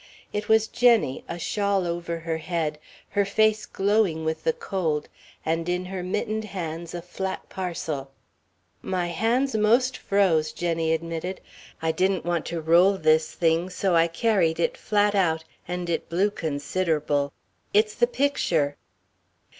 It 0.33 0.49
was 0.49 0.67
Jenny, 0.67 1.23
a 1.29 1.37
shawl 1.37 1.85
over 1.85 2.17
her 2.21 2.37
head, 2.39 2.79
her 3.09 3.23
face 3.23 3.67
glowing 3.67 4.25
with 4.25 4.43
the 4.45 4.51
cold, 4.53 5.07
and 5.45 5.69
in 5.69 5.85
her 5.85 6.01
mittened 6.01 6.45
hands 6.45 6.95
a 6.95 7.03
flat 7.03 7.49
parcel. 7.49 8.09
"My 8.81 9.09
hand's 9.09 9.55
most 9.55 9.95
froze," 9.95 10.53
Jenny 10.53 10.91
admitted. 10.91 11.39
"I 11.83 11.91
didn't 11.91 12.25
want 12.25 12.47
to 12.47 12.59
roll 12.61 12.93
this 12.97 13.35
thing, 13.35 13.69
so 13.69 13.95
I 13.95 14.07
carried 14.07 14.59
it 14.59 14.75
flat 14.75 15.13
out, 15.13 15.43
and 15.67 15.87
it 15.87 16.09
blew 16.09 16.31
consider'ble. 16.31 17.31
It's 17.71 17.93
the 17.93 18.07
picture." 18.07 18.77